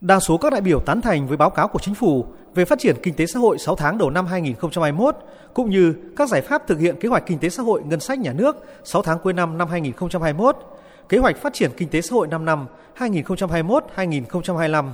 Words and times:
Đa 0.00 0.20
số 0.20 0.38
các 0.38 0.52
đại 0.52 0.60
biểu 0.60 0.80
tán 0.80 1.00
thành 1.00 1.26
với 1.26 1.36
báo 1.36 1.50
cáo 1.50 1.68
của 1.68 1.78
chính 1.78 1.94
phủ 1.94 2.26
về 2.54 2.64
phát 2.64 2.78
triển 2.78 2.96
kinh 3.02 3.14
tế 3.14 3.26
xã 3.26 3.40
hội 3.40 3.58
6 3.58 3.76
tháng 3.76 3.98
đầu 3.98 4.10
năm 4.10 4.26
2021 4.26 5.16
cũng 5.54 5.70
như 5.70 5.94
các 6.16 6.28
giải 6.28 6.40
pháp 6.40 6.66
thực 6.66 6.78
hiện 6.78 6.96
kế 7.00 7.08
hoạch 7.08 7.26
kinh 7.26 7.38
tế 7.38 7.48
xã 7.48 7.62
hội 7.62 7.82
ngân 7.84 8.00
sách 8.00 8.18
nhà 8.18 8.32
nước 8.32 8.56
6 8.84 9.02
tháng 9.02 9.18
cuối 9.18 9.32
năm 9.32 9.58
năm 9.58 9.68
2021, 9.68 10.56
kế 11.08 11.18
hoạch 11.18 11.36
phát 11.36 11.54
triển 11.54 11.70
kinh 11.76 11.88
tế 11.88 12.00
xã 12.00 12.14
hội 12.14 12.26
5 12.26 12.44
năm 12.44 12.66
2021-2025. 12.98 14.90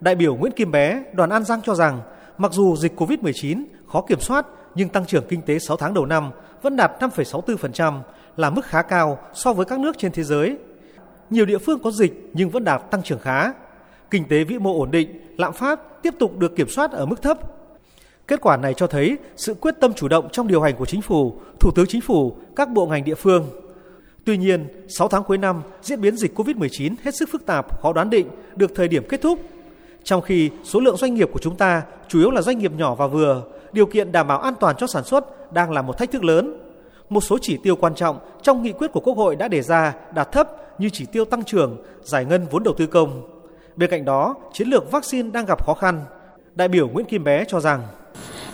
Đại 0.00 0.14
biểu 0.14 0.36
Nguyễn 0.36 0.52
Kim 0.52 0.70
Bé, 0.70 1.02
đoàn 1.12 1.30
An 1.30 1.44
Giang 1.44 1.62
cho 1.62 1.74
rằng, 1.74 2.00
mặc 2.38 2.52
dù 2.52 2.76
dịch 2.76 3.00
COVID-19 3.00 3.64
khó 3.92 4.00
kiểm 4.08 4.20
soát 4.20 4.46
nhưng 4.74 4.88
tăng 4.88 5.06
trưởng 5.06 5.24
kinh 5.28 5.42
tế 5.42 5.58
6 5.58 5.76
tháng 5.76 5.94
đầu 5.94 6.06
năm 6.06 6.30
vẫn 6.62 6.76
đạt 6.76 6.92
5,64%, 7.00 8.00
là 8.36 8.50
mức 8.50 8.64
khá 8.64 8.82
cao 8.82 9.18
so 9.34 9.52
với 9.52 9.66
các 9.66 9.80
nước 9.80 9.98
trên 9.98 10.12
thế 10.12 10.22
giới. 10.22 10.58
Nhiều 11.30 11.46
địa 11.46 11.58
phương 11.58 11.78
có 11.82 11.90
dịch 11.90 12.30
nhưng 12.32 12.50
vẫn 12.50 12.64
đạt 12.64 12.90
tăng 12.90 13.02
trưởng 13.02 13.18
khá. 13.18 13.52
Kinh 14.10 14.28
tế 14.28 14.44
vĩ 14.44 14.58
mô 14.58 14.78
ổn 14.78 14.90
định, 14.90 15.20
lạm 15.36 15.52
phát 15.52 16.02
tiếp 16.02 16.14
tục 16.18 16.38
được 16.38 16.56
kiểm 16.56 16.68
soát 16.68 16.92
ở 16.92 17.06
mức 17.06 17.22
thấp. 17.22 17.38
Kết 18.26 18.40
quả 18.40 18.56
này 18.56 18.74
cho 18.74 18.86
thấy 18.86 19.18
sự 19.36 19.54
quyết 19.54 19.74
tâm 19.80 19.92
chủ 19.92 20.08
động 20.08 20.28
trong 20.32 20.48
điều 20.48 20.60
hành 20.60 20.76
của 20.76 20.86
chính 20.86 21.02
phủ, 21.02 21.34
Thủ 21.60 21.70
tướng 21.74 21.86
Chính 21.86 22.00
phủ, 22.00 22.36
các 22.56 22.68
bộ 22.68 22.86
ngành 22.86 23.04
địa 23.04 23.14
phương. 23.14 23.46
Tuy 24.24 24.36
nhiên, 24.36 24.66
6 24.88 25.08
tháng 25.08 25.24
cuối 25.24 25.38
năm, 25.38 25.62
diễn 25.82 26.00
biến 26.00 26.16
dịch 26.16 26.38
COVID-19 26.38 26.94
hết 27.02 27.14
sức 27.14 27.28
phức 27.32 27.46
tạp, 27.46 27.80
khó 27.80 27.92
đoán 27.92 28.10
định, 28.10 28.28
được 28.56 28.72
thời 28.74 28.88
điểm 28.88 29.04
kết 29.08 29.20
thúc. 29.20 29.38
Trong 30.04 30.22
khi 30.22 30.50
số 30.64 30.80
lượng 30.80 30.96
doanh 30.96 31.14
nghiệp 31.14 31.28
của 31.32 31.38
chúng 31.38 31.56
ta 31.56 31.82
chủ 32.08 32.18
yếu 32.18 32.30
là 32.30 32.42
doanh 32.42 32.58
nghiệp 32.58 32.72
nhỏ 32.76 32.94
và 32.94 33.06
vừa, 33.06 33.42
điều 33.72 33.86
kiện 33.86 34.12
đảm 34.12 34.26
bảo 34.26 34.38
an 34.38 34.54
toàn 34.60 34.76
cho 34.78 34.86
sản 34.86 35.04
xuất 35.04 35.52
đang 35.52 35.70
là 35.70 35.82
một 35.82 35.98
thách 35.98 36.10
thức 36.10 36.24
lớn. 36.24 36.60
Một 37.10 37.20
số 37.20 37.38
chỉ 37.42 37.58
tiêu 37.62 37.76
quan 37.76 37.94
trọng 37.94 38.18
trong 38.42 38.62
nghị 38.62 38.72
quyết 38.72 38.92
của 38.92 39.00
Quốc 39.00 39.16
hội 39.16 39.36
đã 39.36 39.48
đề 39.48 39.62
ra 39.62 39.94
đạt 40.14 40.32
thấp 40.32 40.50
như 40.80 40.90
chỉ 40.90 41.06
tiêu 41.06 41.24
tăng 41.24 41.44
trưởng, 41.44 41.76
giải 42.02 42.24
ngân 42.24 42.46
vốn 42.50 42.62
đầu 42.62 42.74
tư 42.74 42.86
công. 42.86 43.37
Bên 43.78 43.90
cạnh 43.90 44.04
đó, 44.04 44.34
chiến 44.52 44.68
lược 44.68 44.90
vaccine 44.92 45.30
đang 45.30 45.44
gặp 45.46 45.66
khó 45.66 45.74
khăn. 45.74 46.04
Đại 46.54 46.68
biểu 46.68 46.88
Nguyễn 46.88 47.06
Kim 47.06 47.24
Bé 47.24 47.44
cho 47.48 47.60
rằng 47.60 47.82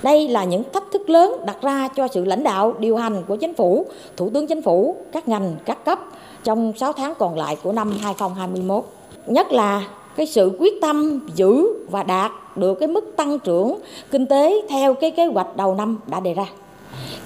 đây 0.03 0.29
là 0.29 0.45
những 0.45 0.63
thách 0.73 0.83
thức 0.93 1.11
lớn 1.11 1.37
đặt 1.47 1.57
ra 1.63 1.89
cho 1.97 2.09
sự 2.09 2.25
lãnh 2.25 2.45
đạo 2.45 2.75
điều 2.79 2.97
hành 2.97 3.23
của 3.29 3.37
chính 3.37 3.55
phủ, 3.55 3.87
thủ 4.17 4.31
tướng 4.35 4.47
chính 4.47 4.63
phủ, 4.63 4.97
các 5.13 5.29
ngành, 5.29 5.57
các 5.65 5.85
cấp 5.85 5.99
trong 6.45 6.73
6 6.77 6.93
tháng 6.93 7.15
còn 7.19 7.39
lại 7.39 7.57
của 7.63 7.73
năm 7.73 7.93
2021. 8.03 8.85
Nhất 9.27 9.53
là 9.53 9.89
cái 10.17 10.27
sự 10.27 10.57
quyết 10.59 10.75
tâm 10.83 11.29
giữ 11.35 11.67
và 11.91 12.03
đạt 12.03 12.33
được 12.57 12.75
cái 12.75 12.89
mức 12.89 13.15
tăng 13.17 13.39
trưởng 13.39 13.79
kinh 14.11 14.27
tế 14.27 14.61
theo 14.69 14.95
cái 14.95 15.11
kế 15.11 15.27
hoạch 15.27 15.57
đầu 15.57 15.75
năm 15.75 15.99
đã 16.07 16.21
đề 16.21 16.35
ra. 16.35 16.47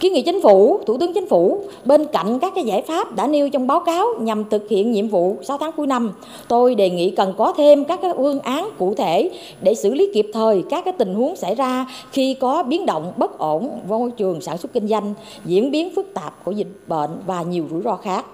Kiến 0.01 0.13
nghị 0.13 0.23
chính 0.23 0.43
phủ, 0.43 0.81
Thủ 0.87 0.99
tướng 0.99 1.15
Chính 1.15 1.29
phủ 1.29 1.63
bên 1.85 2.07
cạnh 2.13 2.39
các 2.39 2.53
cái 2.55 2.65
giải 2.65 2.83
pháp 2.83 3.17
đã 3.17 3.27
nêu 3.27 3.51
trong 3.51 3.67
báo 3.67 3.81
cáo 3.81 4.07
nhằm 4.21 4.45
thực 4.45 4.69
hiện 4.69 4.93
nhiệm 4.93 5.09
vụ 5.09 5.37
6 5.43 5.59
tháng 5.59 5.73
cuối 5.73 5.87
năm, 5.87 6.13
tôi 6.49 6.75
đề 6.75 6.91
nghị 6.91 7.11
cần 7.11 7.35
có 7.39 7.53
thêm 7.57 7.85
các 7.85 7.99
cái 8.03 8.11
phương 8.17 8.41
án 8.41 8.69
cụ 8.79 8.95
thể 8.95 9.31
để 9.63 9.75
xử 9.75 9.95
lý 9.95 10.11
kịp 10.15 10.27
thời 10.35 10.65
các 10.71 10.85
cái 10.85 10.95
tình 10.99 11.15
huống 11.15 11.37
xảy 11.37 11.55
ra 11.55 11.87
khi 12.13 12.37
có 12.41 12.63
biến 12.63 12.87
động 12.87 13.13
bất 13.17 13.39
ổn 13.39 13.81
môi 13.89 14.11
trường 14.11 14.41
sản 14.41 14.59
xuất 14.59 14.73
kinh 14.73 14.89
doanh, 14.89 15.15
diễn 15.45 15.71
biến 15.71 15.95
phức 15.95 16.15
tạp 16.15 16.45
của 16.45 16.53
dịch 16.53 16.69
bệnh 16.87 17.11
và 17.27 17.43
nhiều 17.43 17.67
rủi 17.71 17.83
ro 17.83 17.97
khác 17.97 18.25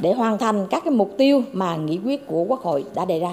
để 0.00 0.12
hoàn 0.12 0.38
thành 0.38 0.66
các 0.70 0.84
cái 0.84 0.92
mục 0.92 1.14
tiêu 1.18 1.42
mà 1.52 1.76
nghị 1.76 1.98
quyết 2.04 2.26
của 2.26 2.44
Quốc 2.48 2.62
hội 2.62 2.84
đã 2.94 3.04
đề 3.04 3.20
ra. 3.20 3.32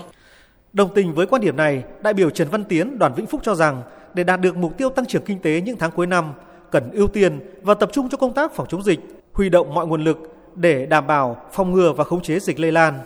Đồng 0.74 0.90
tình 0.96 1.14
với 1.14 1.26
quan 1.26 1.42
điểm 1.42 1.58
này, 1.58 1.84
đại 2.02 2.14
biểu 2.14 2.30
Trần 2.30 2.48
Văn 2.52 2.64
Tiến, 2.70 3.00
đoàn 3.00 3.14
Vĩnh 3.16 3.26
Phúc 3.26 3.42
cho 3.44 3.56
rằng 3.56 3.82
để 4.14 4.24
đạt 4.24 4.42
được 4.42 4.58
mục 4.58 4.78
tiêu 4.78 4.90
tăng 4.90 5.06
trưởng 5.06 5.24
kinh 5.26 5.40
tế 5.40 5.62
những 5.66 5.78
tháng 5.78 5.92
cuối 5.92 6.08
năm, 6.08 6.34
cần 6.74 6.92
ưu 6.94 7.08
tiên 7.08 7.40
và 7.62 7.74
tập 7.74 7.90
trung 7.94 8.10
cho 8.10 8.18
công 8.18 8.34
tác 8.34 8.56
phòng 8.56 8.68
chống 8.70 8.84
dịch, 8.84 9.00
huy 9.34 9.50
động 9.50 9.74
mọi 9.74 9.88
nguồn 9.88 10.04
lực 10.04 10.18
để 10.56 10.86
đảm 10.86 11.08
bảo 11.08 11.38
phòng 11.52 11.72
ngừa 11.72 11.94
và 11.98 12.04
khống 12.04 12.22
chế 12.22 12.40
dịch 12.40 12.60
lây 12.60 12.72
lan. 12.72 13.00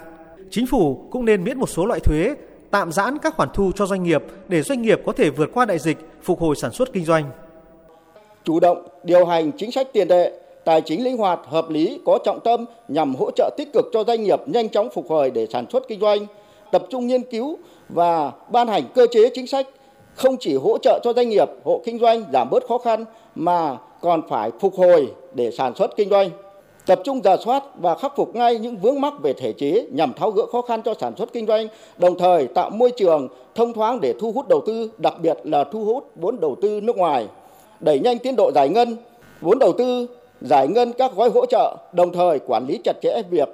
Chính 0.51 0.67
phủ 0.67 1.07
cũng 1.11 1.25
nên 1.25 1.43
miễn 1.43 1.59
một 1.59 1.69
số 1.69 1.85
loại 1.85 1.99
thuế, 1.99 2.35
tạm 2.71 2.91
giãn 2.91 3.17
các 3.17 3.35
khoản 3.35 3.49
thu 3.53 3.71
cho 3.75 3.85
doanh 3.85 4.03
nghiệp 4.03 4.23
để 4.47 4.61
doanh 4.61 4.81
nghiệp 4.81 5.01
có 5.05 5.11
thể 5.11 5.29
vượt 5.29 5.49
qua 5.53 5.65
đại 5.65 5.79
dịch, 5.79 5.97
phục 6.23 6.39
hồi 6.39 6.55
sản 6.55 6.71
xuất 6.71 6.93
kinh 6.93 7.05
doanh. 7.05 7.23
Chủ 8.43 8.59
động 8.59 8.87
điều 9.03 9.25
hành 9.25 9.51
chính 9.57 9.71
sách 9.71 9.87
tiền 9.93 10.07
tệ, 10.07 10.31
tài 10.65 10.81
chính 10.81 11.03
linh 11.03 11.17
hoạt, 11.17 11.39
hợp 11.47 11.69
lý, 11.69 11.99
có 12.05 12.19
trọng 12.25 12.39
tâm 12.39 12.65
nhằm 12.87 13.15
hỗ 13.15 13.31
trợ 13.31 13.49
tích 13.57 13.73
cực 13.73 13.85
cho 13.93 14.03
doanh 14.03 14.23
nghiệp 14.23 14.39
nhanh 14.45 14.69
chóng 14.69 14.89
phục 14.93 15.09
hồi 15.09 15.31
để 15.31 15.47
sản 15.53 15.65
xuất 15.71 15.87
kinh 15.87 15.99
doanh, 15.99 16.25
tập 16.71 16.83
trung 16.89 17.07
nghiên 17.07 17.21
cứu 17.31 17.57
và 17.89 18.31
ban 18.51 18.67
hành 18.67 18.83
cơ 18.95 19.07
chế 19.11 19.29
chính 19.33 19.47
sách 19.47 19.67
không 20.17 20.37
chỉ 20.37 20.55
hỗ 20.55 20.77
trợ 20.77 20.99
cho 21.03 21.13
doanh 21.13 21.29
nghiệp, 21.29 21.49
hộ 21.63 21.81
kinh 21.85 21.99
doanh 21.99 22.23
giảm 22.33 22.49
bớt 22.49 22.67
khó 22.67 22.77
khăn 22.77 23.05
mà 23.35 23.77
còn 24.01 24.21
phải 24.29 24.51
phục 24.59 24.75
hồi 24.75 25.11
để 25.33 25.51
sản 25.51 25.75
xuất 25.75 25.95
kinh 25.95 26.09
doanh. 26.09 26.29
Tập 26.85 26.99
trung 27.03 27.21
giả 27.23 27.37
soát 27.45 27.63
và 27.81 27.95
khắc 27.95 28.15
phục 28.15 28.35
ngay 28.35 28.59
những 28.59 28.77
vướng 28.77 29.01
mắc 29.01 29.13
về 29.21 29.33
thể 29.33 29.53
chế 29.53 29.85
nhằm 29.91 30.13
tháo 30.13 30.31
gỡ 30.31 30.45
khó 30.51 30.61
khăn 30.61 30.81
cho 30.81 30.93
sản 30.99 31.13
xuất 31.17 31.33
kinh 31.33 31.45
doanh, 31.47 31.67
đồng 31.97 32.17
thời 32.17 32.47
tạo 32.47 32.69
môi 32.69 32.91
trường 32.91 33.27
thông 33.55 33.73
thoáng 33.73 34.01
để 34.01 34.13
thu 34.19 34.31
hút 34.31 34.47
đầu 34.47 34.61
tư, 34.65 34.91
đặc 34.97 35.13
biệt 35.21 35.37
là 35.43 35.63
thu 35.63 35.85
hút 35.85 36.11
vốn 36.15 36.39
đầu 36.39 36.55
tư 36.61 36.81
nước 36.81 36.97
ngoài. 36.97 37.27
Đẩy 37.79 37.99
nhanh 37.99 38.17
tiến 38.19 38.35
độ 38.37 38.51
giải 38.55 38.69
ngân, 38.69 38.97
vốn 39.41 39.59
đầu 39.59 39.73
tư, 39.77 40.07
giải 40.41 40.67
ngân 40.67 40.93
các 40.93 41.15
gói 41.15 41.29
hỗ 41.29 41.45
trợ, 41.45 41.75
đồng 41.91 42.13
thời 42.13 42.39
quản 42.39 42.65
lý 42.67 42.79
chặt 42.83 42.95
chẽ 43.01 43.21
việc 43.29 43.49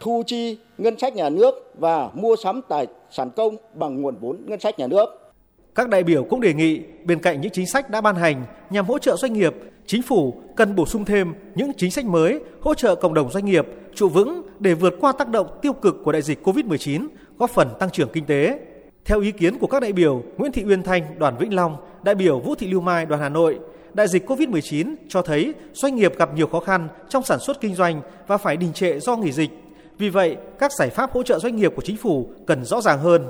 thu 0.00 0.22
chi 0.26 0.58
ngân 0.78 0.98
sách 0.98 1.16
nhà 1.16 1.28
nước 1.28 1.72
và 1.78 2.10
mua 2.14 2.36
sắm 2.36 2.60
tài 2.68 2.86
sản 3.10 3.30
công 3.36 3.56
bằng 3.74 4.02
nguồn 4.02 4.16
vốn 4.20 4.38
ngân 4.46 4.60
sách 4.60 4.78
nhà 4.78 4.86
nước. 4.86 5.27
Các 5.74 5.88
đại 5.88 6.02
biểu 6.02 6.24
cũng 6.24 6.40
đề 6.40 6.54
nghị 6.54 6.82
bên 7.04 7.18
cạnh 7.18 7.40
những 7.40 7.52
chính 7.52 7.66
sách 7.66 7.90
đã 7.90 8.00
ban 8.00 8.16
hành 8.16 8.44
nhằm 8.70 8.86
hỗ 8.86 8.98
trợ 8.98 9.16
doanh 9.16 9.32
nghiệp, 9.32 9.54
chính 9.86 10.02
phủ 10.02 10.42
cần 10.56 10.74
bổ 10.76 10.86
sung 10.86 11.04
thêm 11.04 11.34
những 11.54 11.72
chính 11.76 11.90
sách 11.90 12.04
mới 12.04 12.40
hỗ 12.60 12.74
trợ 12.74 12.94
cộng 12.94 13.14
đồng 13.14 13.30
doanh 13.30 13.44
nghiệp 13.44 13.66
trụ 13.94 14.08
vững 14.08 14.42
để 14.58 14.74
vượt 14.74 14.94
qua 15.00 15.12
tác 15.12 15.28
động 15.28 15.46
tiêu 15.62 15.72
cực 15.72 15.96
của 16.04 16.12
đại 16.12 16.22
dịch 16.22 16.44
COVID-19, 16.44 17.08
góp 17.38 17.50
phần 17.50 17.68
tăng 17.78 17.90
trưởng 17.90 18.08
kinh 18.12 18.24
tế. 18.24 18.58
Theo 19.04 19.20
ý 19.20 19.32
kiến 19.32 19.58
của 19.58 19.66
các 19.66 19.82
đại 19.82 19.92
biểu 19.92 20.22
Nguyễn 20.36 20.52
Thị 20.52 20.64
Uyên 20.68 20.82
Thanh, 20.82 21.18
đoàn 21.18 21.36
Vĩnh 21.38 21.54
Long, 21.54 21.76
đại 22.02 22.14
biểu 22.14 22.40
Vũ 22.40 22.54
Thị 22.54 22.66
Lưu 22.66 22.80
Mai, 22.80 23.06
đoàn 23.06 23.20
Hà 23.20 23.28
Nội, 23.28 23.58
đại 23.94 24.08
dịch 24.08 24.30
COVID-19 24.30 24.94
cho 25.08 25.22
thấy 25.22 25.54
doanh 25.72 25.96
nghiệp 25.96 26.18
gặp 26.18 26.34
nhiều 26.34 26.46
khó 26.46 26.60
khăn 26.60 26.88
trong 27.08 27.22
sản 27.22 27.38
xuất 27.38 27.60
kinh 27.60 27.74
doanh 27.74 28.02
và 28.26 28.36
phải 28.36 28.56
đình 28.56 28.72
trệ 28.72 29.00
do 29.00 29.16
nghỉ 29.16 29.32
dịch. 29.32 29.50
Vì 29.98 30.08
vậy, 30.08 30.36
các 30.58 30.72
giải 30.78 30.90
pháp 30.90 31.12
hỗ 31.12 31.22
trợ 31.22 31.38
doanh 31.38 31.56
nghiệp 31.56 31.72
của 31.76 31.82
chính 31.82 31.96
phủ 31.96 32.30
cần 32.46 32.64
rõ 32.64 32.80
ràng 32.80 32.98
hơn. 32.98 33.26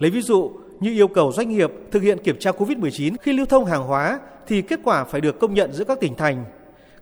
Lấy 0.00 0.10
ví 0.10 0.20
dụ, 0.20 0.50
như 0.80 0.92
yêu 0.92 1.08
cầu 1.08 1.32
doanh 1.32 1.48
nghiệp 1.48 1.70
thực 1.90 2.02
hiện 2.02 2.18
kiểm 2.18 2.38
tra 2.38 2.50
COVID-19 2.50 3.14
khi 3.22 3.32
lưu 3.32 3.46
thông 3.46 3.64
hàng 3.64 3.82
hóa 3.82 4.20
thì 4.46 4.62
kết 4.62 4.80
quả 4.84 5.04
phải 5.04 5.20
được 5.20 5.40
công 5.40 5.54
nhận 5.54 5.72
giữa 5.72 5.84
các 5.84 6.00
tỉnh 6.00 6.14
thành. 6.14 6.44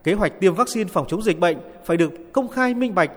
Kế 0.04 0.12
hoạch 0.12 0.40
tiêm 0.40 0.54
vaccine 0.54 0.88
phòng 0.92 1.06
chống 1.08 1.22
dịch 1.22 1.38
bệnh 1.38 1.56
phải 1.84 1.96
được 1.96 2.32
công 2.32 2.48
khai 2.48 2.74
minh 2.74 2.94
bạch 2.94 3.10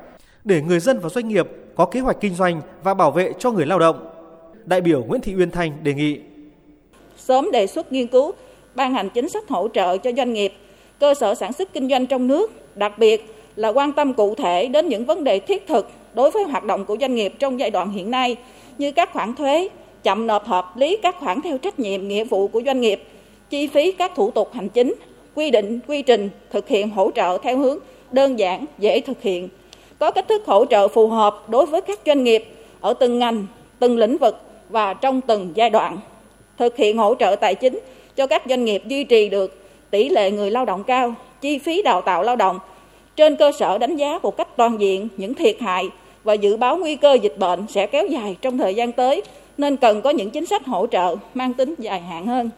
để 0.43 0.61
người 0.61 0.79
dân 0.79 0.99
và 0.99 1.09
doanh 1.09 1.27
nghiệp 1.27 1.47
có 1.75 1.85
kế 1.85 1.99
hoạch 1.99 2.17
kinh 2.21 2.35
doanh 2.35 2.61
và 2.83 2.93
bảo 2.93 3.11
vệ 3.11 3.33
cho 3.39 3.51
người 3.51 3.65
lao 3.65 3.79
động. 3.79 4.07
Đại 4.65 4.81
biểu 4.81 5.03
Nguyễn 5.03 5.21
Thị 5.21 5.35
Uyên 5.37 5.51
Thanh 5.51 5.83
đề 5.83 5.93
nghị 5.93 6.19
sớm 7.17 7.51
đề 7.51 7.67
xuất 7.67 7.91
nghiên 7.91 8.07
cứu 8.07 8.31
ban 8.75 8.93
hành 8.93 9.09
chính 9.09 9.29
sách 9.29 9.49
hỗ 9.49 9.67
trợ 9.67 9.97
cho 9.97 10.11
doanh 10.17 10.33
nghiệp, 10.33 10.53
cơ 10.99 11.13
sở 11.13 11.35
sản 11.35 11.53
xuất 11.53 11.73
kinh 11.73 11.89
doanh 11.89 12.07
trong 12.07 12.27
nước, 12.27 12.51
đặc 12.75 12.97
biệt 12.97 13.35
là 13.55 13.71
quan 13.71 13.93
tâm 13.93 14.13
cụ 14.13 14.35
thể 14.35 14.67
đến 14.67 14.87
những 14.87 15.05
vấn 15.05 15.23
đề 15.23 15.39
thiết 15.39 15.67
thực 15.67 15.87
đối 16.13 16.31
với 16.31 16.43
hoạt 16.43 16.63
động 16.63 16.85
của 16.85 16.97
doanh 17.01 17.15
nghiệp 17.15 17.33
trong 17.39 17.59
giai 17.59 17.71
đoạn 17.71 17.91
hiện 17.91 18.11
nay 18.11 18.35
như 18.77 18.91
các 18.91 19.13
khoản 19.13 19.35
thuế, 19.35 19.69
chậm 20.03 20.27
nộp 20.27 20.47
hợp 20.47 20.77
lý 20.77 20.97
các 21.03 21.15
khoản 21.19 21.41
theo 21.41 21.57
trách 21.57 21.79
nhiệm 21.79 22.07
nghĩa 22.07 22.23
vụ 22.23 22.47
của 22.47 22.61
doanh 22.65 22.81
nghiệp, 22.81 23.03
chi 23.49 23.67
phí 23.67 23.91
các 23.91 24.11
thủ 24.15 24.31
tục 24.31 24.53
hành 24.53 24.69
chính, 24.69 24.95
quy 25.35 25.51
định 25.51 25.79
quy 25.87 26.01
trình 26.01 26.29
thực 26.49 26.67
hiện 26.67 26.89
hỗ 26.89 27.11
trợ 27.11 27.37
theo 27.43 27.57
hướng 27.57 27.79
đơn 28.11 28.39
giản, 28.39 28.65
dễ 28.79 28.99
thực 28.99 29.21
hiện, 29.21 29.49
có 29.99 30.11
cách 30.11 30.27
thức 30.27 30.45
hỗ 30.45 30.65
trợ 30.65 30.87
phù 30.87 31.07
hợp 31.07 31.49
đối 31.49 31.65
với 31.65 31.81
các 31.81 31.99
doanh 32.05 32.23
nghiệp 32.23 32.45
ở 32.81 32.93
từng 32.93 33.19
ngành, 33.19 33.45
từng 33.79 33.97
lĩnh 33.97 34.17
vực 34.17 34.41
và 34.69 34.93
trong 34.93 35.21
từng 35.21 35.51
giai 35.55 35.69
đoạn. 35.69 35.97
Thực 36.57 36.77
hiện 36.77 36.97
hỗ 36.97 37.15
trợ 37.15 37.35
tài 37.35 37.55
chính 37.55 37.79
cho 38.15 38.27
các 38.27 38.43
doanh 38.49 38.65
nghiệp 38.65 38.83
duy 38.85 39.03
trì 39.03 39.29
được 39.29 39.57
tỷ 39.91 40.09
lệ 40.09 40.31
người 40.31 40.51
lao 40.51 40.65
động 40.65 40.83
cao, 40.83 41.13
chi 41.41 41.57
phí 41.57 41.81
đào 41.81 42.01
tạo 42.01 42.23
lao 42.23 42.35
động 42.35 42.59
trên 43.21 43.35
cơ 43.35 43.51
sở 43.51 43.77
đánh 43.77 43.95
giá 43.95 44.19
một 44.23 44.37
cách 44.37 44.57
toàn 44.57 44.79
diện 44.79 45.07
những 45.17 45.33
thiệt 45.33 45.57
hại 45.59 45.89
và 46.23 46.33
dự 46.33 46.57
báo 46.57 46.77
nguy 46.77 46.95
cơ 46.95 47.13
dịch 47.13 47.37
bệnh 47.37 47.67
sẽ 47.69 47.87
kéo 47.87 48.07
dài 48.07 48.35
trong 48.41 48.57
thời 48.57 48.75
gian 48.75 48.91
tới, 48.91 49.21
nên 49.57 49.77
cần 49.77 50.01
có 50.01 50.09
những 50.09 50.29
chính 50.29 50.45
sách 50.45 50.65
hỗ 50.65 50.87
trợ 50.87 51.15
mang 51.33 51.53
tính 51.53 51.75
dài 51.77 52.01
hạn 52.01 52.25
hơn. 52.25 52.49